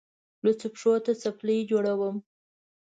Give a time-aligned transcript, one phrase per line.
[0.43, 2.15] لوڅو پښو ته څپلۍ جوړوم.